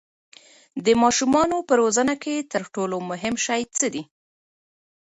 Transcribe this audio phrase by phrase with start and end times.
[0.85, 4.03] د ماشومانو په روزنه کې تر ټولو مهم شی څه دی؟